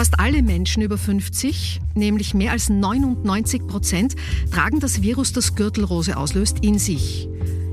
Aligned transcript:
Fast 0.00 0.18
alle 0.18 0.42
Menschen 0.42 0.82
über 0.82 0.96
50, 0.96 1.78
nämlich 1.94 2.32
mehr 2.32 2.52
als 2.52 2.70
99 2.70 3.66
Prozent, 3.66 4.16
tragen 4.50 4.80
das 4.80 5.02
Virus, 5.02 5.34
das 5.34 5.56
Gürtelrose 5.56 6.16
auslöst, 6.16 6.60
in 6.62 6.78
sich. 6.78 7.28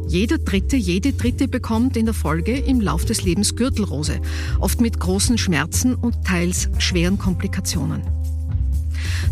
Jeder 0.09 0.37
Dritte, 0.37 0.75
jede 0.75 1.13
Dritte 1.13 1.47
bekommt 1.47 1.95
in 1.95 2.03
der 2.03 2.13
Folge 2.13 2.57
im 2.57 2.81
Lauf 2.81 3.05
des 3.05 3.23
Lebens 3.23 3.55
Gürtelrose, 3.55 4.19
oft 4.59 4.81
mit 4.81 4.99
großen 4.99 5.37
Schmerzen 5.37 5.95
und 5.95 6.25
teils 6.25 6.67
schweren 6.79 7.17
Komplikationen. 7.17 8.01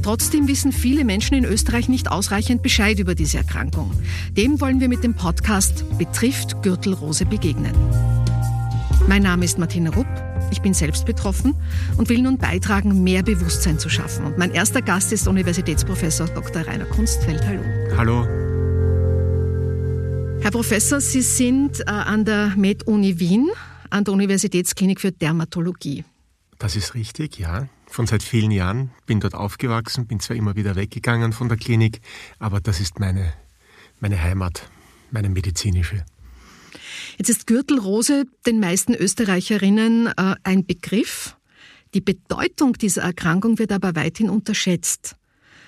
Trotzdem 0.02 0.48
wissen 0.48 0.72
viele 0.72 1.04
Menschen 1.04 1.36
in 1.36 1.44
Österreich 1.44 1.90
nicht 1.90 2.10
ausreichend 2.10 2.64
Bescheid 2.64 2.98
über 2.98 3.14
diese 3.14 3.40
Erkrankung. 3.40 3.92
Dem 4.38 4.62
wollen 4.62 4.80
wir 4.80 4.88
mit 4.88 5.04
dem 5.04 5.16
Podcast 5.16 5.84
Betrifft 5.98 6.64
Gürtelrose 6.64 7.26
begegnen. 7.26 7.76
Mein 9.10 9.24
Name 9.24 9.44
ist 9.44 9.60
Martina 9.60 9.90
Rupp. 9.90 10.08
Ich 10.52 10.62
bin 10.62 10.74
selbst 10.74 11.06
betroffen 11.06 11.56
und 11.98 12.10
will 12.10 12.22
nun 12.22 12.38
beitragen, 12.38 13.04
mehr 13.04 13.24
Bewusstsein 13.24 13.80
zu 13.80 13.90
schaffen. 13.90 14.26
Und 14.26 14.38
mein 14.38 14.52
erster 14.52 14.82
Gast 14.82 15.12
ist 15.12 15.28
Universitätsprofessor 15.28 16.28
Dr. 16.28 16.68
Rainer 16.68 16.86
Kunstfeld. 16.86 17.42
Hallo. 17.46 17.62
Hallo. 17.98 18.46
Herr 20.42 20.52
Professor, 20.52 21.02
Sie 21.02 21.22
sind 21.22 21.80
äh, 21.82 21.86
an 21.90 22.24
der 22.24 22.54
Med-Uni 22.56 23.20
Wien, 23.20 23.50
an 23.90 24.04
der 24.04 24.14
Universitätsklinik 24.14 25.02
für 25.02 25.12
Dermatologie. 25.12 26.04
Das 26.60 26.76
ist 26.76 26.94
richtig, 26.94 27.40
ja. 27.40 27.68
Von 27.88 28.08
seit 28.08 28.24
vielen 28.24 28.52
Jahren 28.52 28.92
bin 29.06 29.20
dort 29.20 29.36
aufgewachsen, 29.36 30.08
bin 30.08 30.20
zwar 30.20 30.36
immer 30.36 30.56
wieder 30.56 30.76
weggegangen 30.76 31.34
von 31.34 31.50
der 31.50 31.58
Klinik, 31.58 32.02
aber 32.40 32.60
das 32.60 32.80
ist 32.80 33.00
meine, 33.00 33.34
meine 34.00 34.22
Heimat, 34.22 34.70
meine 35.12 35.30
medizinische. 35.30 36.06
Jetzt 37.18 37.30
ist 37.30 37.48
Gürtelrose 37.48 38.26
den 38.46 38.60
meisten 38.60 38.94
Österreicherinnen 38.94 40.08
äh, 40.08 40.36
ein 40.44 40.66
Begriff. 40.66 41.38
Die 41.94 42.02
Bedeutung 42.02 42.74
dieser 42.74 43.04
Erkrankung 43.04 43.58
wird 43.60 43.72
aber 43.72 43.96
weithin 43.96 44.30
unterschätzt. 44.30 45.16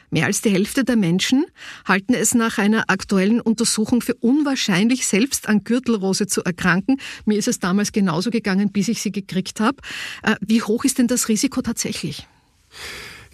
Mehr 0.10 0.26
als 0.26 0.42
die 0.42 0.50
Hälfte 0.50 0.86
der 0.86 0.96
Menschen 0.96 1.46
halten 1.86 2.14
es 2.14 2.34
nach 2.34 2.58
einer 2.58 2.90
aktuellen 2.90 3.42
Untersuchung 3.42 4.02
für 4.02 4.14
unwahrscheinlich, 4.16 5.06
selbst 5.06 5.50
an 5.50 5.66
Gürtelrose 5.66 6.28
zu 6.28 6.44
erkranken. 6.44 6.98
Mir 7.26 7.38
ist 7.38 7.50
es 7.50 7.60
damals 7.60 7.92
genauso 7.92 8.30
gegangen, 8.30 8.72
bis 8.72 8.88
ich 8.88 9.02
sie 9.02 9.12
gekriegt 9.12 9.60
habe. 9.60 9.78
Äh, 10.24 10.36
wie 10.40 10.62
hoch 10.62 10.86
ist 10.86 10.98
denn 10.98 11.08
das 11.08 11.28
Risiko 11.28 11.62
tatsächlich? 11.62 12.26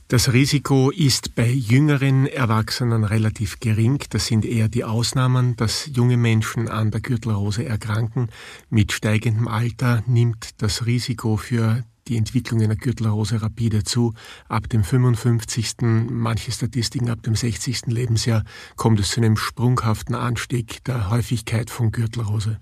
Das 0.10 0.34
Risiko 0.34 0.92
ist 0.92 1.34
bei 1.34 1.50
jüngeren 1.50 2.28
Erwachsenen 2.28 3.04
relativ 3.04 3.60
gering. 3.60 4.04
Das 4.10 4.28
sind 4.28 4.46
eher 4.46 4.68
die 4.68 4.84
Ausnahmen, 4.84 5.56
dass 5.56 5.90
junge 5.94 6.18
Menschen 6.18 6.68
an 6.68 6.92
der 6.92 7.02
Gürtelrose 7.02 7.66
erkranken. 7.66 8.30
Mit 8.70 8.92
steigendem 8.92 9.48
Alter 9.48 10.04
nimmt 10.06 10.62
das 10.62 10.86
Risiko 10.86 11.38
für 11.38 11.84
die 12.08 12.18
Entwicklung 12.18 12.62
einer 12.62 12.76
Gürtelrose 12.76 13.42
rapide 13.42 13.84
zu. 13.84 14.14
Ab 14.50 14.70
dem 14.70 14.84
55., 14.84 15.76
manche 16.10 16.52
Statistiken 16.52 17.10
ab 17.10 17.24
dem 17.24 17.36
60. 17.36 17.88
Lebensjahr 17.88 18.44
kommt 18.76 19.00
es 19.00 19.12
zu 19.12 19.22
einem 19.22 19.38
sprunghaften 19.38 20.16
Anstieg 20.16 20.84
der 20.84 21.10
Häufigkeit 21.10 21.70
von 21.70 21.92
Gürtelrose. 21.92 22.60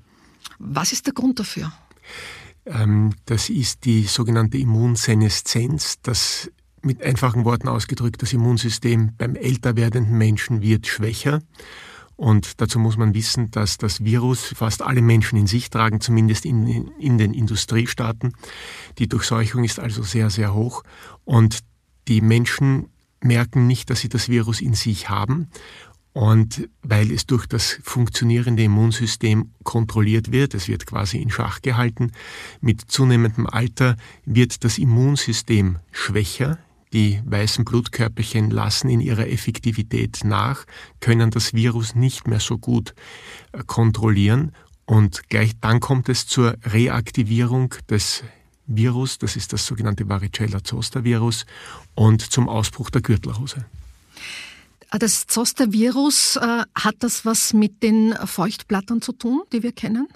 Was 0.60 0.92
ist 0.94 1.08
der 1.08 1.14
Grund 1.14 1.40
dafür? 1.40 1.74
Ähm, 2.66 3.14
das 3.26 3.50
ist 3.50 3.86
die 3.86 4.04
sogenannte 4.04 4.58
Immunseneszenz. 4.58 6.00
Das 6.04 6.52
mit 6.84 7.02
einfachen 7.04 7.46
Worten 7.46 7.68
ausgedrückt, 7.68 8.22
das 8.22 8.34
Immunsystem 8.34 9.12
beim 9.18 9.36
älter 9.36 9.76
werdenden 9.76 10.18
Menschen 10.18 10.62
wird 10.62 10.88
schwächer. 10.88 11.42
Und 12.16 12.62
dazu 12.62 12.78
muss 12.78 12.98
man 12.98 13.16
wissen, 13.16 13.50
dass 13.50 13.78
das 13.78 14.04
Virus 14.04 14.54
fast 14.56 14.84
alle 14.84 15.02
Menschen 15.02 15.40
in 15.40 15.48
sich 15.48 15.72
tragen, 15.72 16.02
zumindest 16.02 16.46
in, 16.46 16.88
in 17.00 17.18
den 17.18 17.34
Industriestaaten. 17.34 18.34
Die 19.00 19.08
Durchseuchung 19.08 19.64
ist 19.64 19.80
also 19.80 20.04
sehr, 20.04 20.30
sehr 20.30 20.54
hoch. 20.54 20.84
Und 21.26 21.60
die 22.08 22.22
Menschen 22.22 22.90
merken 23.22 23.66
nicht, 23.66 23.90
dass 23.90 24.02
sie 24.02 24.10
das 24.10 24.30
Virus 24.30 24.62
in 24.62 24.74
sich 24.76 25.10
haben. 25.10 25.50
Und 26.14 26.70
weil 26.84 27.12
es 27.12 27.26
durch 27.26 27.48
das 27.48 27.80
funktionierende 27.84 28.64
Immunsystem 28.64 29.52
kontrolliert 29.64 30.32
wird, 30.32 30.54
es 30.54 30.68
wird 30.68 30.86
quasi 30.86 31.18
in 31.18 31.30
Schach 31.30 31.62
gehalten, 31.62 32.12
mit 32.60 32.82
zunehmendem 32.82 33.48
Alter 33.48 33.96
wird 34.26 34.64
das 34.66 34.78
Immunsystem 34.78 35.80
schwächer, 35.92 36.60
die 36.94 37.22
weißen 37.26 37.66
Blutkörperchen 37.66 38.50
lassen 38.50 38.90
in 38.90 39.00
ihrer 39.00 39.28
Effektivität 39.28 40.22
nach, 40.24 40.66
können 41.00 41.32
das 41.32 41.54
Virus 41.54 41.96
nicht 41.96 42.28
mehr 42.28 42.40
so 42.40 42.58
gut 42.58 42.94
äh, 43.52 43.64
kontrollieren 43.66 44.52
und 44.86 45.30
gleich 45.30 45.52
dann 45.62 45.80
kommt 45.80 46.10
es 46.10 46.28
zur 46.28 46.58
Reaktivierung 46.64 47.74
des 47.90 48.24
Virus, 48.68 49.18
das 49.18 49.36
ist 49.36 49.54
das 49.54 49.66
sogenannte 49.66 50.08
Varicella-Zoster-Virus 50.08 51.46
und 51.96 52.22
zum 52.22 52.50
Ausbruch 52.50 52.90
der 52.90 53.02
Gürtelrose. 53.02 53.66
Ah, 54.90 54.98
das 54.98 55.28
Zoster-Virus, 55.28 56.36
äh, 56.36 56.64
hat 56.76 56.96
das 57.00 57.26
was 57.26 57.54
mit 57.54 57.82
den 57.84 58.14
Feuchtblattern 58.26 59.02
zu 59.02 59.14
tun, 59.14 59.44
die 59.54 59.64
wir 59.64 59.72
kennen? 59.72 60.08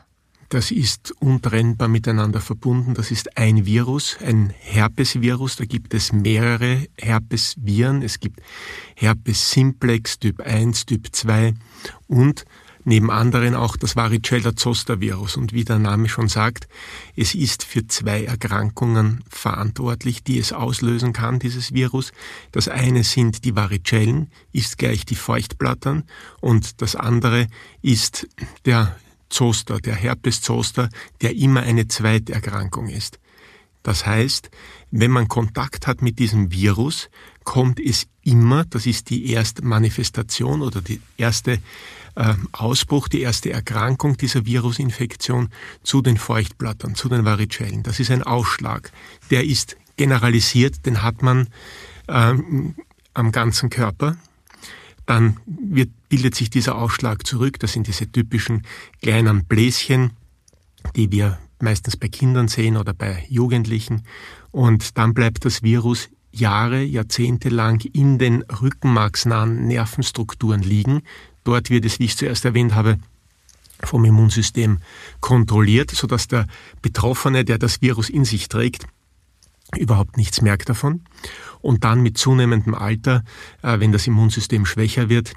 Das 0.50 0.72
ist 0.72 1.12
untrennbar 1.20 1.88
miteinander 1.88 2.40
verbunden. 2.40 2.94
Das 2.94 3.12
ist 3.12 3.38
ein 3.38 3.66
Virus, 3.66 4.18
ein 4.24 4.54
Herpesvirus. 4.60 5.56
Da 5.56 5.66
gibt 5.66 5.94
es 5.94 6.14
mehrere 6.14 6.88
Herpesviren. 6.98 8.02
Es 8.02 8.20
gibt 8.20 8.42
Herpes 8.96 9.52
simplex 9.52 10.20
Typ 10.20 10.42
1, 10.42 10.86
Typ 10.86 11.16
2 11.16 11.54
und 12.08 12.46
neben 12.86 13.10
anderen 13.10 13.56
auch 13.56 13.76
das 13.76 13.96
Varicella-Zoster-Virus. 13.96 15.36
Und 15.36 15.52
wie 15.52 15.66
der 15.66 15.80
Name 15.80 16.08
schon 16.08 16.30
sagt, 16.30 16.68
es 17.16 17.36
ist 17.36 17.64
für 17.64 17.88
zwei 17.88 18.26
Erkrankungen 18.26 19.24
verantwortlich, 19.28 20.24
die 20.24 20.38
es 20.38 20.54
auslösen 20.54 21.12
kann, 21.12 21.40
dieses 21.40 21.74
Virus. 21.74 22.14
Das 22.52 22.68
eine 22.68 23.04
sind 23.04 23.44
die 23.44 23.56
Varicellen, 23.56 24.30
ist 24.54 24.78
gleich 24.78 25.06
die 25.06 25.16
Feuchtblattern 25.16 26.04
und 26.40 26.82
das 26.82 26.96
andere 26.96 27.48
ist 27.82 28.28
der 28.66 28.96
Zoster, 29.30 29.80
der 29.80 29.96
Herpes 29.96 30.42
Zoster, 30.42 30.90
der 31.22 31.36
immer 31.36 31.62
eine 31.62 31.88
Zweiterkrankung 31.88 32.90
ist. 32.90 33.20
Das 33.84 34.06
heißt, 34.06 34.50
wenn 34.90 35.12
man 35.12 35.28
Kontakt 35.28 35.86
hat 35.86 36.02
mit 36.02 36.18
diesem 36.18 36.52
Virus, 36.52 37.10
kommt 37.44 37.80
es 37.80 38.08
immer, 38.24 38.66
das 38.66 38.88
ist 38.88 39.12
die 39.12 39.32
erste 39.32 39.64
Manifestation 39.64 40.64
oder 40.64 40.82
die 40.82 41.00
erste 41.18 41.60
äh, 42.16 42.34
Ausbruch, 42.52 43.08
die 43.08 43.22
erste 43.22 43.52
Erkrankung 43.52 44.18
dieser 44.18 44.46
Virusinfektion 44.46 45.50
zu 45.84 46.02
den 46.02 46.18
Feuchtblattern, 46.18 46.96
zu 46.96 47.10
den 47.10 47.26
Varicellen. 47.26 47.84
Das 47.84 48.00
ist 48.00 48.10
ein 48.10 48.24
Ausschlag. 48.24 48.92
Der 49.30 49.44
ist 49.44 49.78
generalisiert, 49.98 50.86
den 50.86 51.04
hat 51.04 51.22
man 51.22 51.48
ähm, 52.08 52.76
am 53.14 53.32
ganzen 53.32 53.70
Körper 53.70 54.18
dann 55.06 55.38
wird, 55.46 55.90
bildet 56.10 56.36
sich 56.36 56.50
dieser 56.50 56.76
Ausschlag 56.76 57.26
zurück. 57.26 57.60
Das 57.60 57.74
sind 57.74 57.88
diese 57.88 58.12
typischen 58.12 58.64
kleinen 59.02 59.46
Bläschen, 59.46 60.12
die 60.96 61.12
wir 61.12 61.40
meistens 61.60 61.98
bei 61.98 62.08
Kindern 62.08 62.48
sehen 62.48 62.78
oder 62.78 62.94
bei 62.94 63.26
Jugendlichen. 63.30 64.04
Und 64.52 64.98
dann 64.98 65.14
bleibt 65.14 65.46
das 65.46 65.64
Virus 65.64 66.10
Jahre, 66.32 66.84
Jahrzehnte 66.84 67.50
lang 67.50 67.86
in 67.94 68.18
den 68.18 68.42
rückenmarksnahen 68.42 69.68
Nervenstrukturen 69.68 70.62
liegen. 70.62 71.02
Dort 71.44 71.70
wird 71.70 71.86
es, 71.86 72.00
wie 72.00 72.06
ich 72.06 72.18
zuerst 72.18 72.44
erwähnt 72.44 72.76
habe, 72.76 72.98
vom 73.82 74.04
Immunsystem 74.04 74.80
kontrolliert, 75.22 75.92
sodass 75.92 76.28
der 76.28 76.48
Betroffene, 76.82 77.46
der 77.46 77.58
das 77.58 77.82
Virus 77.82 78.10
in 78.10 78.26
sich 78.26 78.50
trägt, 78.50 78.86
überhaupt 79.78 80.18
nichts 80.18 80.42
merkt 80.42 80.70
davon. 80.70 81.02
Und 81.62 81.84
dann 81.84 82.02
mit 82.02 82.18
zunehmendem 82.18 82.76
Alter, 82.76 83.24
äh, 83.62 83.80
wenn 83.80 83.92
das 83.92 84.08
Immunsystem 84.08 84.66
schwächer 84.66 85.10
wird, 85.10 85.34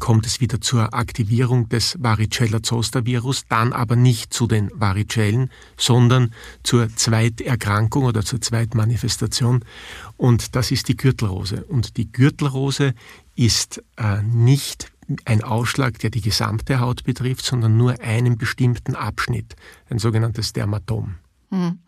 kommt 0.00 0.26
es 0.26 0.40
wieder 0.40 0.60
zur 0.60 0.94
Aktivierung 0.94 1.68
des 1.68 1.98
Varicella-Zoster-Virus, 2.00 3.44
dann 3.48 3.72
aber 3.72 3.94
nicht 3.96 4.32
zu 4.32 4.46
den 4.46 4.70
Varicellen, 4.74 5.50
sondern 5.76 6.32
zur 6.62 6.88
Zweiterkrankung 6.94 8.04
oder 8.04 8.24
zur 8.24 8.40
Zweitmanifestation. 8.40 9.64
Und 10.16 10.56
das 10.56 10.70
ist 10.70 10.88
die 10.88 10.96
Gürtelrose. 10.96 11.64
Und 11.64 11.96
die 11.98 12.10
Gürtelrose 12.10 12.94
ist 13.36 13.82
äh, 13.96 14.22
nicht 14.22 14.90
ein 15.24 15.42
Ausschlag, 15.42 15.98
der 15.98 16.10
die 16.10 16.22
gesamte 16.22 16.80
Haut 16.80 17.04
betrifft, 17.04 17.44
sondern 17.44 17.76
nur 17.76 18.00
einen 18.00 18.38
bestimmten 18.38 18.94
Abschnitt, 18.94 19.56
ein 19.90 19.98
sogenanntes 19.98 20.52
Dermatom. 20.54 21.16
Hm. 21.50 21.80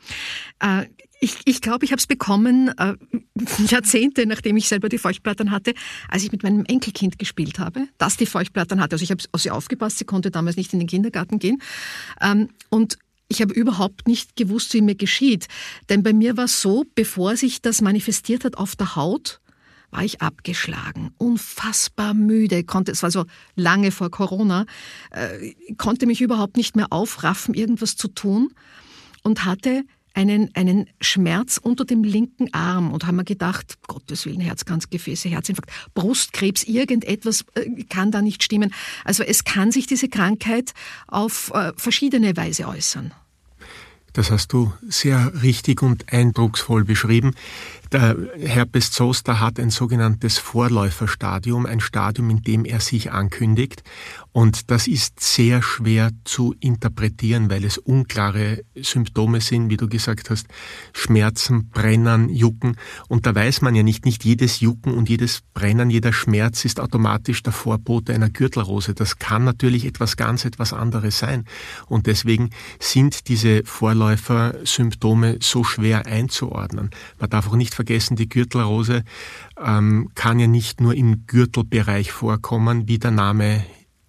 Äh, 0.58 0.86
ich, 1.20 1.36
ich 1.44 1.60
glaube, 1.60 1.84
ich 1.84 1.92
habe 1.92 2.00
es 2.00 2.06
bekommen 2.06 2.68
äh, 2.78 2.94
Jahrzehnte, 3.68 4.26
nachdem 4.26 4.56
ich 4.56 4.68
selber 4.68 4.88
die 4.88 4.98
Feuchtblättern 4.98 5.50
hatte, 5.50 5.74
als 6.08 6.24
ich 6.24 6.32
mit 6.32 6.42
meinem 6.42 6.64
Enkelkind 6.64 7.18
gespielt 7.18 7.58
habe, 7.58 7.88
das 7.98 8.16
die 8.16 8.26
Feuchtblättern 8.26 8.80
hatte. 8.80 8.94
Also 8.94 9.02
ich 9.02 9.10
habe 9.10 9.22
auf 9.32 9.40
sie 9.40 9.50
aufgepasst, 9.50 9.98
sie 9.98 10.04
konnte 10.04 10.30
damals 10.30 10.56
nicht 10.56 10.72
in 10.72 10.78
den 10.78 10.88
Kindergarten 10.88 11.38
gehen. 11.38 11.62
Ähm, 12.20 12.48
und 12.70 12.98
ich 13.28 13.40
habe 13.40 13.54
überhaupt 13.54 14.06
nicht 14.06 14.36
gewusst, 14.36 14.74
wie 14.74 14.82
mir 14.82 14.94
geschieht. 14.94 15.48
Denn 15.88 16.02
bei 16.02 16.12
mir 16.12 16.36
war 16.36 16.44
es 16.44 16.60
so, 16.60 16.84
bevor 16.94 17.36
sich 17.36 17.62
das 17.62 17.80
manifestiert 17.80 18.44
hat 18.44 18.56
auf 18.56 18.76
der 18.76 18.96
Haut, 18.96 19.40
war 19.90 20.04
ich 20.04 20.20
abgeschlagen, 20.20 21.12
unfassbar 21.18 22.14
müde, 22.14 22.64
konnte, 22.64 22.90
es 22.90 23.02
war 23.02 23.12
so 23.12 23.26
lange 23.54 23.92
vor 23.92 24.10
Corona, 24.10 24.66
äh, 25.10 25.54
konnte 25.78 26.06
mich 26.06 26.20
überhaupt 26.20 26.56
nicht 26.56 26.74
mehr 26.74 26.88
aufraffen, 26.90 27.54
irgendwas 27.54 27.96
zu 27.96 28.08
tun 28.08 28.52
und 29.22 29.44
hatte 29.44 29.84
einen, 30.14 30.50
einen 30.54 30.88
Schmerz 31.00 31.58
unter 31.58 31.84
dem 31.84 32.04
linken 32.04 32.52
Arm 32.54 32.92
und 32.92 33.06
haben 33.06 33.16
mir 33.16 33.24
gedacht, 33.24 33.78
Gottes 33.86 34.24
Willen, 34.24 34.40
Herzkranzgefäße, 34.40 35.28
Herzinfarkt, 35.28 35.70
Brustkrebs, 35.94 36.64
irgendetwas 36.64 37.44
äh, 37.54 37.84
kann 37.84 38.10
da 38.10 38.22
nicht 38.22 38.42
stimmen. 38.42 38.72
Also 39.04 39.22
es 39.24 39.44
kann 39.44 39.72
sich 39.72 39.86
diese 39.86 40.08
Krankheit 40.08 40.72
auf 41.08 41.50
äh, 41.54 41.72
verschiedene 41.76 42.36
Weise 42.36 42.68
äußern. 42.68 43.12
Das 44.14 44.30
hast 44.30 44.52
du 44.52 44.72
sehr 44.88 45.42
richtig 45.42 45.82
und 45.82 46.12
eindrucksvoll 46.12 46.84
beschrieben. 46.84 47.34
Der 47.94 48.16
Herpes 48.36 48.90
Zoster 48.90 49.38
hat 49.38 49.60
ein 49.60 49.70
sogenanntes 49.70 50.38
Vorläuferstadium, 50.38 51.64
ein 51.64 51.78
Stadium, 51.78 52.28
in 52.28 52.42
dem 52.42 52.64
er 52.64 52.80
sich 52.80 53.12
ankündigt. 53.12 53.84
Und 54.32 54.72
das 54.72 54.88
ist 54.88 55.20
sehr 55.20 55.62
schwer 55.62 56.10
zu 56.24 56.56
interpretieren, 56.58 57.50
weil 57.50 57.64
es 57.64 57.78
unklare 57.78 58.64
Symptome 58.74 59.40
sind, 59.40 59.70
wie 59.70 59.76
du 59.76 59.88
gesagt 59.88 60.30
hast, 60.30 60.48
Schmerzen, 60.92 61.68
Brennen, 61.68 62.30
Jucken. 62.30 62.76
Und 63.06 63.26
da 63.26 63.34
weiß 63.36 63.62
man 63.62 63.76
ja 63.76 63.84
nicht, 63.84 64.04
nicht 64.06 64.24
jedes 64.24 64.58
Jucken 64.58 64.92
und 64.92 65.08
jedes 65.08 65.42
Brennen, 65.54 65.88
jeder 65.88 66.12
Schmerz 66.12 66.64
ist 66.64 66.80
automatisch 66.80 67.44
der 67.44 67.52
Vorbote 67.52 68.12
einer 68.12 68.28
Gürtelrose. 68.28 68.94
Das 68.94 69.20
kann 69.20 69.44
natürlich 69.44 69.84
etwas 69.84 70.16
ganz, 70.16 70.44
etwas 70.44 70.72
anderes 70.72 71.20
sein. 71.20 71.44
Und 71.86 72.08
deswegen 72.08 72.50
sind 72.80 73.28
diese 73.28 73.62
Vorläufersymptome 73.64 75.38
so 75.40 75.62
schwer 75.62 76.06
einzuordnen. 76.06 76.90
Man 77.20 77.30
darf 77.30 77.46
auch 77.46 77.54
nicht 77.54 77.72
vergessen, 77.72 77.83
die 77.84 78.28
Gürtelrose 78.28 79.04
ähm, 79.58 80.10
kann 80.14 80.38
ja 80.38 80.46
nicht 80.46 80.80
nur 80.80 80.94
im 80.94 81.26
Gürtelbereich 81.26 82.12
vorkommen, 82.12 82.88
wie 82.88 82.98
der 82.98 83.10
Name 83.10 83.64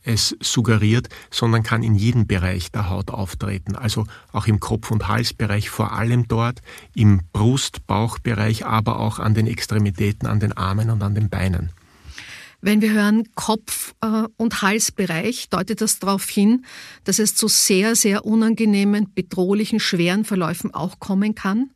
es 0.06 0.36
suggeriert, 0.40 1.10
sondern 1.32 1.64
kann 1.64 1.84
in 1.84 1.96
jedem 1.96 2.28
Bereich 2.28 2.72
der 2.72 2.90
Haut 2.90 3.10
auftreten. 3.10 3.76
Also 3.76 4.06
auch 4.32 4.48
im 4.48 4.60
Kopf- 4.60 4.92
und 4.92 5.08
Halsbereich, 5.08 5.70
vor 5.70 5.94
allem 5.94 6.28
dort, 6.28 6.62
im 6.94 7.22
Brust-, 7.34 7.86
Bauchbereich, 7.88 8.66
aber 8.66 9.00
auch 9.00 9.20
an 9.20 9.34
den 9.34 9.48
Extremitäten, 9.48 10.28
an 10.28 10.40
den 10.40 10.54
Armen 10.54 10.90
und 10.90 11.02
an 11.02 11.16
den 11.16 11.30
Beinen. 11.30 11.72
Wenn 12.62 12.82
wir 12.82 12.92
hören 12.94 13.28
Kopf- 13.36 13.94
äh, 14.02 14.24
und 14.38 14.62
Halsbereich, 14.62 15.50
deutet 15.50 15.82
das 15.82 16.00
darauf 16.00 16.28
hin, 16.28 16.66
dass 17.04 17.20
es 17.20 17.36
zu 17.36 17.48
sehr, 17.48 17.96
sehr 17.96 18.26
unangenehmen, 18.26 19.14
bedrohlichen, 19.14 19.80
schweren 19.80 20.26
Verläufen 20.26 20.74
auch 20.74 21.00
kommen 21.00 21.36
kann, 21.36 21.72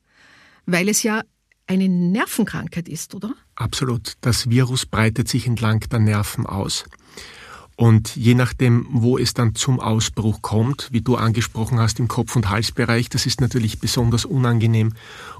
weil 0.65 0.89
es 0.89 1.03
ja 1.03 1.21
eine 1.69 1.87
Nervenkrankheit 1.87 2.89
ist, 2.89 3.13
oder? 3.13 3.35
Absolut. 3.55 4.13
Das 4.21 4.49
Virus 4.49 4.85
breitet 4.85 5.27
sich 5.27 5.45
entlang 5.45 5.81
der 5.91 5.99
Nerven 5.99 6.45
aus. 6.45 6.85
Und 7.75 8.15
je 8.17 8.33
nachdem, 8.33 8.87
wo 8.89 9.17
es 9.17 9.33
dann 9.33 9.55
zum 9.55 9.79
Ausbruch 9.79 10.41
kommt, 10.41 10.89
wie 10.91 11.01
du 11.01 11.15
angesprochen 11.15 11.79
hast, 11.79 11.99
im 11.99 12.09
Kopf- 12.09 12.35
und 12.35 12.49
Halsbereich, 12.49 13.07
das 13.07 13.25
ist 13.25 13.39
natürlich 13.39 13.79
besonders 13.79 14.25
unangenehm 14.25 14.93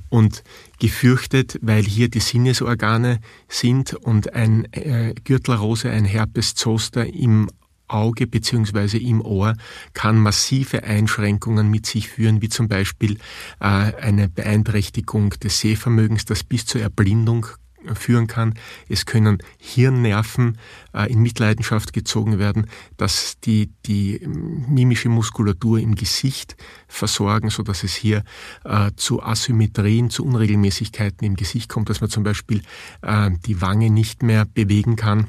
und 0.08 0.44
gefürchtet, 0.80 1.60
weil 1.62 1.84
hier 1.84 2.10
die 2.10 2.22
Sinnesorgane 2.22 3.20
sind 3.50 3.94
und 3.94 4.34
ein 4.34 4.72
äh, 4.72 5.16
Gürtelrose, 5.26 5.90
ein 5.90 6.06
Herpes 6.06 6.56
zoster 6.56 7.06
im 7.06 7.50
Auge 7.90 8.28
beziehungsweise 8.28 8.98
im 8.98 9.22
Ohr 9.22 9.56
kann 9.94 10.18
massive 10.18 10.84
Einschränkungen 10.84 11.70
mit 11.70 11.86
sich 11.86 12.10
führen, 12.10 12.42
wie 12.42 12.50
zum 12.50 12.68
Beispiel 12.68 13.18
äh, 13.60 13.66
eine 13.66 14.30
Beeinträchtigung 14.30 15.32
des 15.32 15.60
Sehvermögens, 15.60 16.26
das 16.26 16.44
bis 16.44 16.66
zur 16.66 16.82
Erblindung 16.82 17.48
führen 17.94 18.28
kann. 18.28 18.54
Es 18.88 19.06
können 19.06 19.40
Hirnnerven 19.58 20.58
äh, 20.94 21.12
in 21.12 21.22
Mitleidenschaft 21.22 21.94
gezogen 21.94 22.40
werden, 22.40 22.68
dass 22.98 23.40
die, 23.40 23.72
die 23.86 24.20
mimische 24.28 25.10
Muskulatur 25.10 25.80
im 25.80 25.96
Gesicht 25.96 26.56
versorgen, 26.88 27.50
so 27.50 27.64
dass 27.64 27.84
es 27.84 27.96
hier 27.96 28.24
äh, 28.64 28.92
zu 28.96 29.24
Asymmetrien, 29.24 30.10
zu 30.10 30.26
Unregelmäßigkeiten 30.26 31.26
im 31.26 31.36
Gesicht 31.36 31.70
kommt, 31.70 31.90
dass 31.90 32.02
man 32.02 32.10
zum 32.10 32.24
Beispiel 32.24 32.62
äh, 33.02 33.32
die 33.46 33.62
Wange 33.62 33.90
nicht 33.90 34.24
mehr 34.24 34.46
bewegen 34.46 34.96
kann 34.96 35.28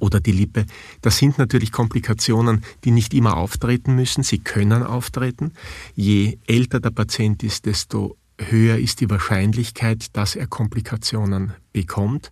oder 0.00 0.20
die 0.20 0.32
Lippe. 0.32 0.66
Das 1.00 1.18
sind 1.18 1.38
natürlich 1.38 1.72
Komplikationen, 1.72 2.62
die 2.84 2.90
nicht 2.90 3.14
immer 3.14 3.36
auftreten 3.36 3.94
müssen. 3.94 4.22
Sie 4.22 4.38
können 4.38 4.82
auftreten. 4.82 5.52
Je 5.94 6.38
älter 6.46 6.80
der 6.80 6.90
Patient 6.90 7.42
ist, 7.42 7.66
desto 7.66 8.16
höher 8.38 8.78
ist 8.78 9.00
die 9.00 9.10
Wahrscheinlichkeit, 9.10 10.16
dass 10.16 10.36
er 10.36 10.46
Komplikationen 10.46 11.52
bekommt. 11.72 12.30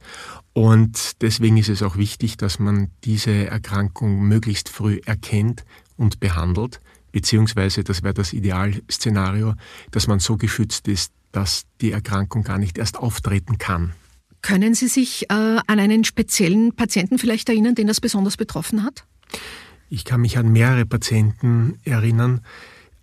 Und 0.53 1.23
deswegen 1.23 1.57
ist 1.57 1.69
es 1.69 1.83
auch 1.83 1.97
wichtig, 1.97 2.37
dass 2.37 2.59
man 2.59 2.91
diese 3.05 3.47
Erkrankung 3.47 4.23
möglichst 4.27 4.69
früh 4.69 5.01
erkennt 5.05 5.65
und 5.97 6.21
behandelt, 6.21 6.81
beziehungsweise, 7.13 7.85
das 7.85 8.03
wäre 8.03 8.15
das 8.15 8.33
Idealszenario, 8.33 9.55
dass 9.91 10.07
man 10.07 10.21
so 10.21 10.37
geschützt 10.37 10.89
ist, 10.89 11.13
dass 11.33 11.65
die 11.81 11.93
Erkrankung 11.93 12.43
gar 12.43 12.59
nicht 12.59 12.79
erst 12.79 12.99
auftreten 12.99 13.59
kann. 13.59 13.93
Können 14.43 14.75
Sie 14.75 14.89
sich 14.89 15.25
äh, 15.31 15.35
an 15.35 15.79
einen 15.79 16.05
speziellen 16.05 16.75
Patienten 16.75 17.19
vielleicht 17.19 17.49
erinnern, 17.49 17.75
den 17.75 17.87
das 17.87 18.01
besonders 18.01 18.37
betroffen 18.37 18.85
hat? 18.85 19.05
Ich 19.89 20.05
kann 20.05 20.21
mich 20.21 20.39
an 20.39 20.53
mehrere 20.53 20.87
Patienten 20.87 21.79
erinnern. 21.85 22.41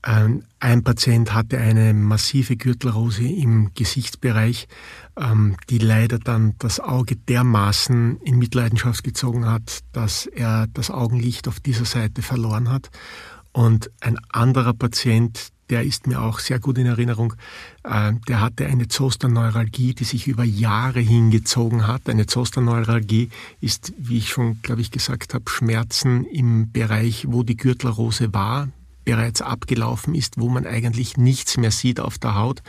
Ähm, 0.06 0.44
ein 0.60 0.84
Patient 0.84 1.34
hatte 1.34 1.58
eine 1.58 1.94
massive 1.94 2.56
Gürtelrose 2.56 3.28
im 3.28 3.72
Gesichtsbereich, 3.74 4.68
ähm, 5.18 5.58
die 5.70 5.80
leider 5.80 6.18
dann 6.18 6.56
das 6.60 6.80
Auge 6.80 7.18
dermaßen 7.18 8.22
in 8.22 8.38
Mitleidenschaft 8.38 9.04
gezogen 9.04 9.46
hat, 9.46 9.80
dass 9.92 10.26
er 10.26 10.68
das 10.74 10.92
Augenlicht 10.92 11.48
auf 11.48 11.60
dieser 11.60 11.86
Seite 11.86 12.22
verloren 12.22 12.72
hat. 12.72 12.90
Und 13.52 13.92
ein 14.00 14.18
anderer 14.30 14.74
Patient, 14.74 15.50
der 15.70 15.84
ist 15.84 16.08
mir 16.08 16.22
auch 16.22 16.40
sehr 16.40 16.60
gut 16.60 16.78
in 16.78 16.86
Erinnerung. 16.86 17.34
Äh, 17.84 18.14
der 18.28 18.42
hatte 18.42 18.66
eine 18.66 18.88
Zosterneuralgie, 18.88 19.94
die 19.94 20.04
sich 20.04 20.28
über 20.28 20.44
Jahre 20.44 21.00
hingezogen 21.00 21.88
hat. 21.88 22.10
Eine 22.10 22.26
Zosterneuralgie 22.26 23.30
ist, 23.62 23.94
wie 23.98 24.18
ich 24.18 24.30
schon, 24.30 24.62
glaube 24.62 24.82
ich, 24.82 24.92
gesagt 24.92 25.34
habe, 25.34 25.50
Schmerzen 25.50 26.26
im 26.26 26.72
Bereich, 26.72 27.26
wo 27.30 27.44
die 27.44 27.58
Gürtelrose 27.58 28.34
war, 28.34 28.70
bereits 29.08 29.42
abgelaufen 29.42 30.16
ist, 30.16 30.38
wo 30.38 30.50
man 30.50 30.68
eigentlich 30.68 31.16
nichts 31.16 31.56
mehr 31.56 31.72
sieht 31.72 32.02
auf 32.02 32.18
der 32.18 32.36
Haut. 32.36 32.62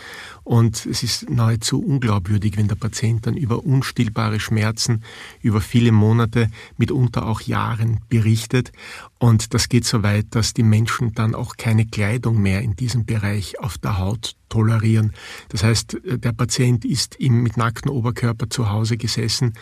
Und 0.44 0.86
es 0.86 1.02
ist 1.02 1.28
nahezu 1.28 1.82
unglaubwürdig, 1.82 2.56
wenn 2.56 2.68
der 2.68 2.76
Patient 2.76 3.26
dann 3.26 3.36
über 3.36 3.64
unstillbare 3.64 4.38
Schmerzen 4.38 5.02
über 5.42 5.60
viele 5.60 5.90
Monate, 5.90 6.48
mitunter 6.76 7.26
auch 7.26 7.40
Jahren 7.40 7.98
berichtet. 8.08 8.70
Und 9.18 9.52
das 9.52 9.68
geht 9.68 9.84
so 9.84 10.04
weit, 10.04 10.26
dass 10.30 10.54
die 10.54 10.62
Menschen 10.62 11.12
dann 11.12 11.34
auch 11.34 11.56
keine 11.56 11.86
Kleidung 11.86 12.40
mehr 12.40 12.62
in 12.62 12.76
diesem 12.76 13.04
Bereich 13.04 13.58
auf 13.58 13.76
der 13.76 13.98
Haut 13.98 14.36
tolerieren. 14.48 15.12
Das 15.48 15.64
heißt, 15.64 15.98
der 16.04 16.32
Patient 16.32 16.84
ist 16.84 17.16
im, 17.16 17.42
mit 17.42 17.56
nacktem 17.56 17.90
Oberkörper 17.90 18.48
zu 18.48 18.70
Hause 18.70 18.96
gesessen 18.96 19.54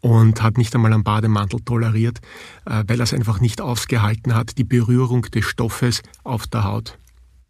und 0.00 0.42
hat 0.42 0.56
nicht 0.56 0.74
einmal 0.74 0.94
einen 0.94 1.04
Bademantel 1.04 1.60
toleriert, 1.60 2.20
äh, 2.64 2.84
weil 2.86 3.00
er 3.00 3.04
es 3.04 3.12
einfach 3.12 3.40
nicht 3.40 3.60
ausgehalten 3.60 4.34
hat, 4.34 4.56
die 4.56 4.64
Berührung 4.64 5.22
des 5.22 5.44
Stoffes 5.44 6.02
auf 6.24 6.46
der 6.46 6.64
Haut. 6.64 6.98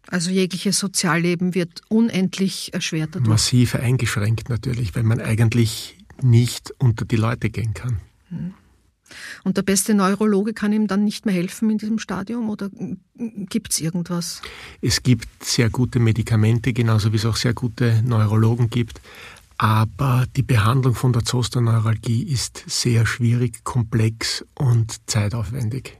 Also 0.07 0.31
jegliches 0.31 0.79
Sozialleben 0.79 1.55
wird 1.55 1.81
unendlich 1.87 2.73
erschwert 2.73 3.11
dadurch. 3.13 3.29
Massiv 3.29 3.75
eingeschränkt 3.75 4.49
natürlich, 4.49 4.95
weil 4.95 5.03
man 5.03 5.21
eigentlich 5.21 5.97
nicht 6.21 6.73
unter 6.77 7.05
die 7.05 7.15
Leute 7.15 7.49
gehen 7.49 7.73
kann. 7.73 7.99
Hm. 8.29 8.53
Und 9.43 9.57
der 9.57 9.61
beste 9.63 9.93
Neurologe 9.93 10.53
kann 10.53 10.73
ihm 10.73 10.87
dann 10.87 11.03
nicht 11.03 11.25
mehr 11.25 11.35
helfen 11.35 11.69
in 11.69 11.77
diesem 11.77 11.99
Stadium 11.99 12.49
oder 12.49 12.69
gibt 13.15 13.73
es 13.73 13.81
irgendwas? 13.81 14.41
Es 14.81 15.03
gibt 15.03 15.43
sehr 15.43 15.69
gute 15.69 15.99
Medikamente, 15.99 16.73
genauso 16.73 17.11
wie 17.11 17.17
es 17.17 17.25
auch 17.25 17.35
sehr 17.35 17.53
gute 17.53 18.01
Neurologen 18.03 18.69
gibt. 18.69 19.01
Aber 19.57 20.25
die 20.35 20.43
Behandlung 20.43 20.95
von 20.95 21.13
der 21.13 21.23
Zosterneuralgie 21.23 22.23
ist 22.23 22.63
sehr 22.67 23.05
schwierig, 23.05 23.63
komplex 23.63 24.43
und 24.55 24.97
zeitaufwendig. 25.09 25.99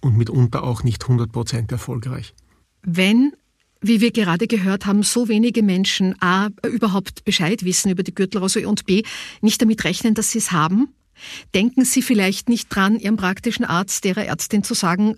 Und 0.00 0.16
mitunter 0.16 0.62
auch 0.62 0.82
nicht 0.82 1.04
100% 1.04 1.70
erfolgreich. 1.70 2.34
Wenn 2.82 3.32
wie 3.80 4.00
wir 4.00 4.10
gerade 4.10 4.46
gehört 4.46 4.86
haben, 4.86 5.02
so 5.02 5.28
wenige 5.28 5.62
Menschen 5.62 6.20
A, 6.20 6.48
überhaupt 6.66 7.24
Bescheid 7.24 7.64
wissen 7.64 7.90
über 7.90 8.02
die 8.02 8.14
Gürtelrose 8.14 8.66
und 8.66 8.86
B, 8.86 9.02
nicht 9.40 9.60
damit 9.60 9.84
rechnen, 9.84 10.14
dass 10.14 10.30
sie 10.30 10.38
es 10.38 10.52
haben, 10.52 10.88
Denken 11.54 11.84
Sie 11.84 12.02
vielleicht 12.02 12.48
nicht 12.48 12.68
dran, 12.68 12.98
Ihrem 12.98 13.16
praktischen 13.16 13.64
Arzt, 13.64 14.04
Ihrer 14.04 14.24
Ärztin 14.24 14.62
zu 14.62 14.74
sagen, 14.74 15.16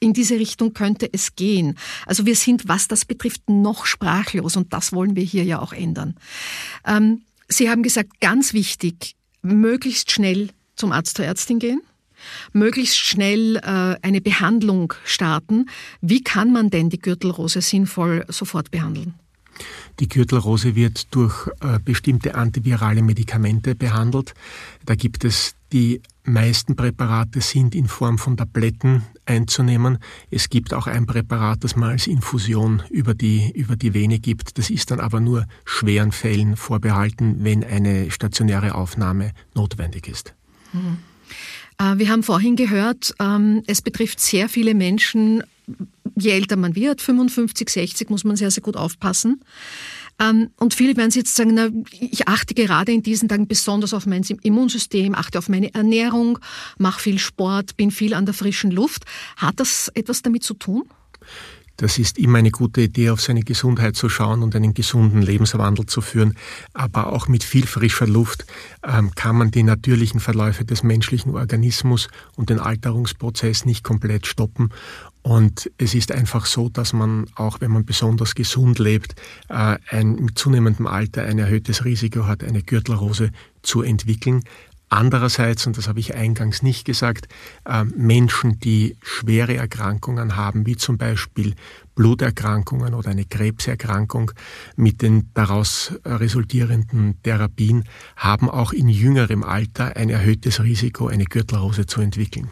in 0.00 0.12
diese 0.12 0.38
Richtung 0.38 0.72
könnte 0.72 1.08
es 1.12 1.34
gehen. 1.34 1.76
Also 2.06 2.26
wir 2.26 2.36
sind, 2.36 2.68
was 2.68 2.88
das 2.88 3.04
betrifft, 3.04 3.48
noch 3.48 3.86
sprachlos 3.86 4.56
und 4.56 4.72
das 4.72 4.92
wollen 4.92 5.16
wir 5.16 5.24
hier 5.24 5.44
ja 5.44 5.60
auch 5.60 5.72
ändern. 5.72 6.14
Ähm, 6.86 7.22
Sie 7.48 7.68
haben 7.68 7.82
gesagt, 7.82 8.20
ganz 8.20 8.54
wichtig, 8.54 9.16
möglichst 9.42 10.10
schnell 10.10 10.48
zum 10.76 10.92
Arzt, 10.92 11.16
zur 11.16 11.26
Ärztin 11.26 11.58
gehen, 11.58 11.82
möglichst 12.52 12.96
schnell 12.96 13.56
äh, 13.56 13.96
eine 14.02 14.20
Behandlung 14.20 14.94
starten. 15.04 15.66
Wie 16.00 16.22
kann 16.22 16.52
man 16.52 16.70
denn 16.70 16.88
die 16.88 16.98
Gürtelrose 16.98 17.60
sinnvoll 17.60 18.24
sofort 18.28 18.70
behandeln? 18.70 19.14
Die 20.00 20.08
Gürtelrose 20.08 20.74
wird 20.74 21.14
durch 21.14 21.48
äh, 21.60 21.78
bestimmte 21.78 22.34
antivirale 22.34 23.02
Medikamente 23.02 23.74
behandelt. 23.74 24.34
Da 24.84 24.94
gibt 24.94 25.24
es 25.24 25.54
die 25.72 26.02
meisten 26.24 26.76
Präparate 26.76 27.40
sind 27.40 27.74
in 27.74 27.88
Form 27.88 28.18
von 28.18 28.36
Tabletten 28.36 29.02
einzunehmen. 29.26 29.98
Es 30.30 30.48
gibt 30.48 30.72
auch 30.72 30.86
ein 30.86 31.06
Präparat, 31.06 31.64
das 31.64 31.76
man 31.76 31.90
als 31.90 32.06
Infusion 32.06 32.82
über 32.90 33.14
die, 33.14 33.50
über 33.54 33.76
die 33.76 33.92
Vene 33.92 34.18
gibt. 34.18 34.56
Das 34.58 34.70
ist 34.70 34.90
dann 34.90 35.00
aber 35.00 35.20
nur 35.20 35.46
schweren 35.64 36.12
Fällen 36.12 36.56
vorbehalten, 36.56 37.38
wenn 37.40 37.64
eine 37.64 38.10
stationäre 38.10 38.74
Aufnahme 38.74 39.32
notwendig 39.54 40.08
ist. 40.08 40.34
Mhm. 40.72 40.98
Wir 41.96 42.08
haben 42.08 42.22
vorhin 42.22 42.54
gehört, 42.54 43.14
ähm, 43.18 43.64
es 43.66 43.82
betrifft 43.82 44.20
sehr 44.20 44.48
viele 44.48 44.74
Menschen. 44.74 45.42
Je 46.16 46.30
älter 46.30 46.56
man 46.56 46.76
wird, 46.76 47.00
55, 47.00 47.68
60, 47.68 48.10
muss 48.10 48.24
man 48.24 48.36
sehr, 48.36 48.50
sehr 48.50 48.62
gut 48.62 48.76
aufpassen. 48.76 49.40
Ähm, 50.20 50.50
und 50.58 50.74
viele 50.74 50.96
werden 50.96 51.10
jetzt 51.10 51.34
sagen, 51.34 51.54
na, 51.54 51.68
ich 52.00 52.28
achte 52.28 52.54
gerade 52.54 52.92
in 52.92 53.02
diesen 53.02 53.28
Tagen 53.28 53.48
besonders 53.48 53.94
auf 53.94 54.06
mein 54.06 54.22
Immunsystem, 54.42 55.14
achte 55.14 55.38
auf 55.38 55.48
meine 55.48 55.74
Ernährung, 55.74 56.38
mache 56.78 57.00
viel 57.00 57.18
Sport, 57.18 57.76
bin 57.76 57.90
viel 57.90 58.14
an 58.14 58.26
der 58.26 58.34
frischen 58.34 58.70
Luft. 58.70 59.04
Hat 59.36 59.58
das 59.58 59.90
etwas 59.94 60.22
damit 60.22 60.44
zu 60.44 60.54
tun? 60.54 60.84
Das 61.76 61.98
ist 61.98 62.18
immer 62.18 62.38
eine 62.38 62.50
gute 62.50 62.82
Idee, 62.82 63.10
auf 63.10 63.20
seine 63.20 63.42
Gesundheit 63.42 63.96
zu 63.96 64.08
schauen 64.08 64.42
und 64.42 64.54
einen 64.54 64.74
gesunden 64.74 65.22
Lebenswandel 65.22 65.86
zu 65.86 66.00
führen. 66.00 66.36
Aber 66.72 67.12
auch 67.12 67.26
mit 67.26 67.42
viel 67.42 67.66
frischer 67.66 68.06
Luft 68.06 68.46
ähm, 68.86 69.10
kann 69.14 69.36
man 69.36 69.50
die 69.50 69.62
natürlichen 69.62 70.20
Verläufe 70.20 70.64
des 70.64 70.82
menschlichen 70.82 71.34
Organismus 71.34 72.08
und 72.36 72.50
den 72.50 72.60
Alterungsprozess 72.60 73.64
nicht 73.64 73.82
komplett 73.82 74.26
stoppen. 74.26 74.70
Und 75.22 75.70
es 75.78 75.94
ist 75.94 76.12
einfach 76.12 76.44
so, 76.44 76.68
dass 76.68 76.92
man 76.92 77.26
auch, 77.34 77.60
wenn 77.60 77.70
man 77.70 77.86
besonders 77.86 78.34
gesund 78.34 78.78
lebt, 78.78 79.14
äh, 79.48 79.78
ein, 79.88 80.16
mit 80.16 80.38
zunehmendem 80.38 80.86
Alter 80.86 81.22
ein 81.22 81.38
erhöhtes 81.38 81.84
Risiko 81.84 82.26
hat, 82.26 82.44
eine 82.44 82.62
Gürtelrose 82.62 83.30
zu 83.62 83.82
entwickeln. 83.82 84.42
Andererseits, 84.94 85.66
und 85.66 85.76
das 85.76 85.88
habe 85.88 85.98
ich 85.98 86.14
eingangs 86.14 86.62
nicht 86.62 86.84
gesagt, 86.84 87.26
äh, 87.64 87.82
Menschen, 87.82 88.60
die 88.60 88.96
schwere 89.02 89.56
Erkrankungen 89.56 90.36
haben, 90.36 90.66
wie 90.66 90.76
zum 90.76 90.98
Beispiel 90.98 91.56
Bluterkrankungen 91.96 92.94
oder 92.94 93.10
eine 93.10 93.24
Krebserkrankung 93.24 94.30
mit 94.76 95.02
den 95.02 95.30
daraus 95.34 95.94
resultierenden 96.04 97.20
Therapien, 97.24 97.88
haben 98.14 98.48
auch 98.48 98.72
in 98.72 98.88
jüngerem 98.88 99.42
Alter 99.42 99.96
ein 99.96 100.10
erhöhtes 100.10 100.62
Risiko, 100.62 101.08
eine 101.08 101.24
Gürtelrose 101.24 101.86
zu 101.86 102.00
entwickeln. 102.00 102.50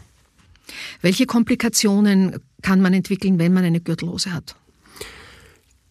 Welche 0.99 1.25
Komplikationen 1.25 2.41
kann 2.61 2.81
man 2.81 2.93
entwickeln, 2.93 3.39
wenn 3.39 3.53
man 3.53 3.63
eine 3.63 3.79
Gürtelrose 3.79 4.33
hat? 4.33 4.57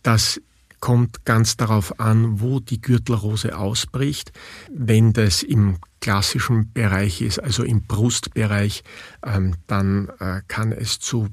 Das 0.02 0.38
kommt 0.82 1.24
ganz 1.24 1.56
darauf 1.56 2.00
an, 2.00 2.40
wo 2.40 2.58
die 2.58 2.80
Gürtelrose 2.80 3.56
ausbricht. 3.56 4.32
Wenn 4.68 5.12
das 5.12 5.44
im 5.44 5.76
klassischen 6.00 6.72
Bereich 6.72 7.22
ist, 7.22 7.38
also 7.38 7.62
im 7.62 7.84
Brustbereich, 7.86 8.82
ähm, 9.24 9.54
dann 9.68 10.08
äh, 10.18 10.40
kann 10.48 10.72
es 10.72 10.98
zu 10.98 11.28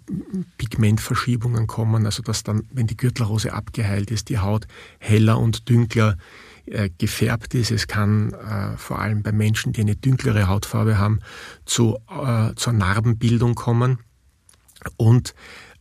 Pigmentverschiebungen 0.60 1.66
kommen, 1.66 2.06
also 2.06 2.22
dass 2.22 2.44
dann, 2.44 2.62
wenn 2.72 2.86
die 2.86 2.96
Gürtelrose 2.96 3.52
abgeheilt 3.52 4.12
ist, 4.12 4.30
die 4.30 4.38
Haut 4.38 4.68
heller 5.00 5.40
und 5.40 5.68
dünkler 5.68 6.16
äh, 6.68 6.92
gefärbt 7.00 7.56
ist. 7.56 7.72
Es 7.72 7.88
kann 7.88 8.34
äh, 8.34 8.78
vor 8.78 9.00
allem 9.00 9.24
bei 9.24 9.32
Menschen, 9.32 9.74
die 9.74 9.82
eine 9.82 9.96
dünklere 9.96 10.48
Hautfarbe 10.48 11.00
haben, 11.00 11.22
zu, 11.66 11.98
zur 12.56 12.74
Narbenbildung 12.74 13.56
kommen. 13.56 13.98
Und 14.96 15.34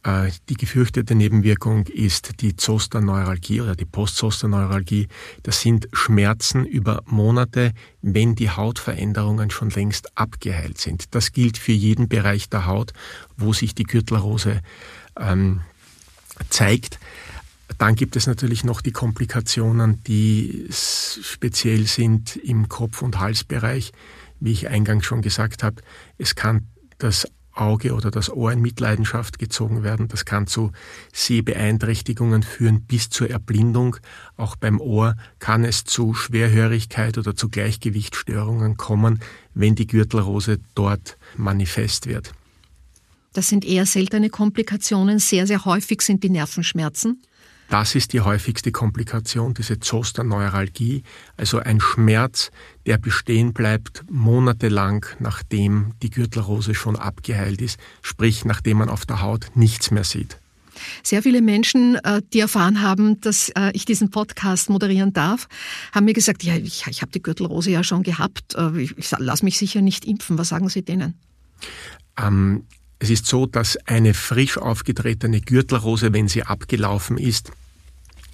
die 0.07 0.55
gefürchtete 0.55 1.15
Nebenwirkung 1.15 1.87
ist 1.87 2.41
die 2.41 2.57
Zosterneuralgie 2.57 3.61
oder 3.61 3.75
die 3.75 3.85
Postzosterneuralgie. 3.85 5.09
Das 5.43 5.61
sind 5.61 5.89
Schmerzen 5.93 6.65
über 6.65 7.03
Monate, 7.05 7.73
wenn 8.01 8.35
die 8.35 8.49
Hautveränderungen 8.49 9.51
schon 9.51 9.71
längst 9.71 10.17
abgeheilt 10.17 10.79
sind. 10.79 11.15
Das 11.15 11.33
gilt 11.33 11.59
für 11.59 11.73
jeden 11.73 12.09
Bereich 12.09 12.49
der 12.49 12.67
Haut, 12.67 12.93
wo 13.37 13.53
sich 13.53 13.75
die 13.75 13.83
Gürtelrose 13.83 14.63
ähm, 15.19 15.61
zeigt. 16.49 17.01
Dann 17.77 17.95
gibt 17.95 18.17
es 18.17 18.27
natürlich 18.27 18.65
noch 18.65 18.81
die 18.81 18.93
Komplikationen, 18.93 20.03
die 20.05 20.67
speziell 20.71 21.87
sind 21.87 22.37
im 22.37 22.69
Kopf- 22.69 23.03
und 23.03 23.19
Halsbereich. 23.21 23.93
Wie 24.41 24.53
ich 24.53 24.69
eingangs 24.69 25.05
schon 25.05 25.23
gesagt 25.23 25.63
habe, 25.63 25.83
es 26.17 26.35
kann 26.35 26.69
das 26.99 27.27
Auge 27.59 27.95
oder 27.95 28.11
das 28.11 28.31
Ohr 28.31 28.53
in 28.53 28.61
Mitleidenschaft 28.61 29.39
gezogen 29.39 29.83
werden. 29.83 30.09
Das 30.09 30.25
kann 30.25 30.47
zu 30.47 30.73
Sehbeeinträchtigungen 31.13 32.43
führen 32.43 32.83
bis 32.83 33.11
zur 33.11 33.31
Erblindung. 33.31 33.97
Auch 34.37 34.57
beim 34.57 34.81
Ohr 34.81 35.17
kann 35.39 35.65
es 35.65 35.85
zu 35.85 36.15
Schwerhörigkeit 36.15 37.19
oder 37.19 37.35
zu 37.35 37.49
Gleichgewichtsstörungen 37.49 38.77
kommen, 38.77 39.21
wenn 39.55 39.75
die 39.75 39.87
Gürtelrose 39.87 40.59
dort 40.75 41.19
manifest 41.37 42.07
wird. 42.07 42.33
Das 43.33 43.49
sind 43.49 43.65
eher 43.65 43.87
seltene 43.87 44.31
Komplikationen. 44.31 45.19
Sehr, 45.19 45.47
sehr 45.47 45.65
häufig 45.65 46.03
sind 46.03 46.25
die 46.25 46.31
Nervenschmerzen. 46.31 47.23
Das 47.69 47.95
ist 47.95 48.15
die 48.15 48.23
häufigste 48.23 48.73
Komplikation, 48.73 49.53
diese 49.53 49.79
Zosterneuralgie, 49.79 51.03
also 51.37 51.59
ein 51.59 51.81
Schmerz, 51.81 52.51
der 52.87 52.97
bestehen 52.97 53.53
bleibt 53.53 54.05
monatelang, 54.11 55.05
nachdem 55.19 55.93
die 56.03 56.11
Gürtelrose 56.11 56.75
schon 56.75 56.97
abgeheilt 56.97 57.61
ist, 57.61 57.79
sprich 58.01 58.47
nachdem 58.47 58.79
man 58.79 58.89
auf 58.89 59.05
der 59.05 59.21
Haut 59.21 59.49
nichts 59.55 59.91
mehr 59.91 60.05
sieht. 60.05 60.39
Sehr 61.03 61.23
viele 61.23 61.43
Menschen, 61.43 61.97
äh, 61.97 62.23
die 62.33 62.41
erfahren 62.41 62.81
haben, 62.83 63.21
dass 63.21 63.51
äh, 63.51 63.71
ich 63.75 63.85
diesen 63.85 64.11
Podcast 64.11 64.71
moderieren 64.71 65.13
darf, 65.13 65.49
haben 65.93 66.05
mir 66.05 66.15
gesagt, 66.15 66.45
ja, 66.45 66.55
ich, 66.55 66.87
ich 66.89 67.03
habe 67.03 67.13
die 67.13 67.23
Gürtelrose 67.23 67.71
ja 67.71 67.83
schon 67.83 68.03
gehabt, 68.03 68.55
äh, 68.55 68.81
ich, 68.81 68.97
ich 68.97 69.11
lasse 69.19 69.45
mich 69.45 69.59
sicher 69.59 69.83
nicht 69.83 70.05
impfen. 70.05 70.39
Was 70.39 70.49
sagen 70.49 70.69
Sie 70.69 70.83
denen? 70.83 71.15
Ähm, 72.17 72.65
es 72.99 73.11
ist 73.11 73.27
so, 73.27 73.47
dass 73.47 73.77
eine 73.87 74.15
frisch 74.15 74.59
aufgetretene 74.59 75.41
Gürtelrose, 75.41 76.13
wenn 76.13 76.29
sie 76.29 76.43
abgelaufen 76.43 77.17
ist, 77.17 77.53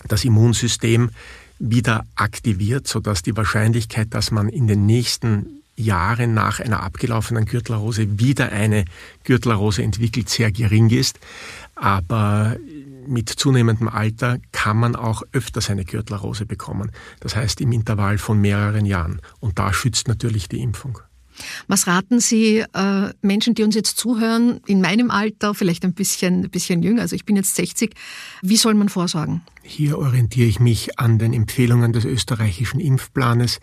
das 0.09 0.25
Immunsystem 0.25 1.11
wieder 1.59 2.05
aktiviert, 2.15 2.87
sodass 2.87 3.23
die 3.23 3.37
Wahrscheinlichkeit, 3.37 4.09
dass 4.11 4.31
man 4.31 4.49
in 4.49 4.67
den 4.67 4.87
nächsten 4.87 5.63
Jahren 5.77 6.35
nach 6.35 6.61
einer 6.61 6.83
abgelaufenen 6.83 7.47
Gürtelrose 7.47 8.19
wieder 8.19 8.53
eine 8.53 8.85
Gürtelrose 9.25 9.83
entwickelt, 9.83 10.29
sehr 10.29 10.53
gering 10.53 10.91
ist. 10.91 11.19
Aber 11.75 12.57
mit 13.07 13.29
zunehmendem 13.29 13.89
Alter 13.89 14.39
kann 14.53 14.77
man 14.77 14.97
auch 14.97 15.23
öfters 15.33 15.71
eine 15.71 15.85
Gürtelrose 15.85 16.47
bekommen. 16.47 16.93
Das 17.21 17.35
heißt 17.35 17.61
im 17.61 17.73
Intervall 17.73 18.19
von 18.19 18.41
mehreren 18.41 18.87
Jahren. 18.87 19.21
Und 19.41 19.59
da 19.59 19.73
schützt 19.73 20.09
natürlich 20.09 20.49
die 20.49 20.61
Impfung. 20.61 21.01
Was 21.69 21.87
raten 21.87 22.21
Sie 22.21 22.59
äh, 22.59 23.11
Menschen, 23.23 23.55
die 23.55 23.63
uns 23.63 23.75
jetzt 23.75 23.97
zuhören, 23.97 24.61
in 24.67 24.81
meinem 24.81 25.11
Alter, 25.11 25.55
vielleicht 25.55 25.85
ein 25.85 25.95
bisschen, 25.95 26.45
ein 26.45 26.51
bisschen 26.51 26.83
jünger, 26.83 27.03
also 27.03 27.17
ich 27.17 27.25
bin 27.25 27.37
jetzt 27.37 27.55
60, 27.57 27.95
wie 28.43 28.57
soll 28.57 28.75
man 28.75 28.89
vorsorgen? 28.89 29.43
Hier 29.63 29.99
orientiere 29.99 30.49
ich 30.49 30.61
mich 30.61 30.99
an 30.99 31.19
den 31.19 31.33
Empfehlungen 31.33 31.93
des 31.93 32.05
österreichischen 32.05 32.81
Impfplanes, 32.81 33.61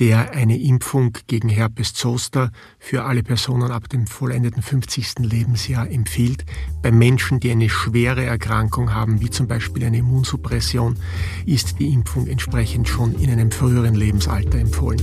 der 0.00 0.32
eine 0.32 0.58
Impfung 0.58 1.12
gegen 1.26 1.50
Herpes 1.50 1.92
Zoster 1.92 2.50
für 2.78 3.04
alle 3.04 3.22
Personen 3.22 3.70
ab 3.70 3.88
dem 3.90 4.06
vollendeten 4.06 4.62
50. 4.62 5.18
Lebensjahr 5.18 5.90
empfiehlt. 5.90 6.46
Bei 6.82 6.90
Menschen, 6.90 7.38
die 7.38 7.50
eine 7.50 7.68
schwere 7.68 8.24
Erkrankung 8.24 8.94
haben, 8.94 9.20
wie 9.20 9.28
zum 9.28 9.46
Beispiel 9.46 9.84
eine 9.84 9.98
Immunsuppression, 9.98 10.96
ist 11.44 11.78
die 11.78 11.92
Impfung 11.92 12.26
entsprechend 12.28 12.88
schon 12.88 13.14
in 13.14 13.30
einem 13.30 13.50
früheren 13.50 13.94
Lebensalter 13.94 14.58
empfohlen. 14.58 15.00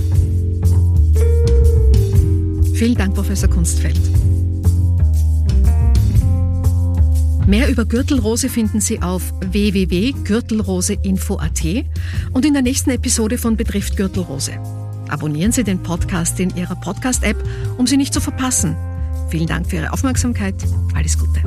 Vielen 2.78 2.94
Dank, 2.94 3.14
Professor 3.16 3.50
Kunstfeld. 3.50 3.98
Mehr 7.44 7.68
über 7.68 7.84
Gürtelrose 7.84 8.48
finden 8.48 8.80
Sie 8.80 9.02
auf 9.02 9.34
www.gürtelroseinfo.at 9.40 11.64
und 12.30 12.44
in 12.44 12.52
der 12.52 12.62
nächsten 12.62 12.90
Episode 12.90 13.36
von 13.36 13.56
Betrifft 13.56 13.96
Gürtelrose. 13.96 14.52
Abonnieren 15.08 15.50
Sie 15.50 15.64
den 15.64 15.82
Podcast 15.82 16.38
in 16.38 16.56
Ihrer 16.56 16.76
Podcast-App, 16.76 17.42
um 17.78 17.88
sie 17.88 17.96
nicht 17.96 18.14
zu 18.14 18.20
verpassen. 18.20 18.76
Vielen 19.28 19.48
Dank 19.48 19.68
für 19.68 19.74
Ihre 19.76 19.92
Aufmerksamkeit. 19.92 20.54
Alles 20.94 21.18
Gute. 21.18 21.42